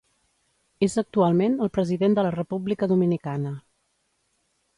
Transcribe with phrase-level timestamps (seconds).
[0.87, 3.53] És actualment el President de la República Dominicana.